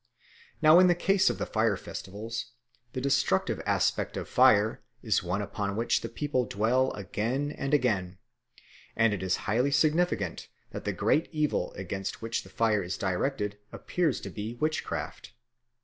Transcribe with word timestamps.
Now 0.63 0.79
in 0.79 0.87
the 0.87 0.95
case 0.95 1.29
of 1.29 1.37
the 1.37 1.45
fire 1.45 1.77
festivals 1.77 2.53
the 2.93 3.01
destructive 3.01 3.61
aspect 3.67 4.17
of 4.17 4.27
fire 4.27 4.81
is 5.03 5.21
one 5.21 5.43
upon 5.43 5.75
which 5.75 6.01
the 6.01 6.09
people 6.09 6.43
dwell 6.45 6.89
again 6.93 7.51
and 7.51 7.71
again; 7.71 8.17
and 8.95 9.13
it 9.13 9.21
is 9.21 9.35
highly 9.45 9.69
significant 9.69 10.47
that 10.71 10.85
the 10.85 10.91
great 10.93 11.29
evil 11.31 11.71
against 11.73 12.19
which 12.19 12.41
the 12.41 12.49
fire 12.49 12.81
is 12.81 12.97
directed 12.97 13.59
appears 13.71 14.19
to 14.21 14.31
be 14.31 14.55
witchcraft. 14.55 15.33